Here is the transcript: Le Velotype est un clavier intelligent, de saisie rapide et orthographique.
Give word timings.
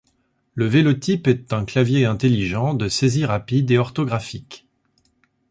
Le 0.55 0.65
Velotype 0.65 1.27
est 1.27 1.53
un 1.53 1.63
clavier 1.63 2.05
intelligent, 2.05 2.73
de 2.73 2.89
saisie 2.89 3.23
rapide 3.23 3.69
et 3.69 3.77
orthographique. 3.77 4.65